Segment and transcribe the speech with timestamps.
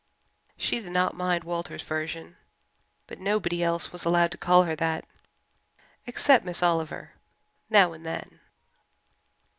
[0.57, 2.35] She did not mind Walter's version,
[3.05, 5.05] but nobody else was allowed to call her that,
[6.07, 7.13] except Miss Oliver
[7.69, 8.39] now and then.